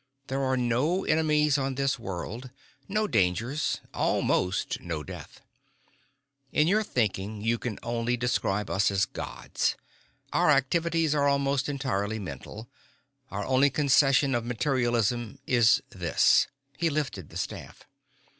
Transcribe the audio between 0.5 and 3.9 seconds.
no enemies on this world, no dangers,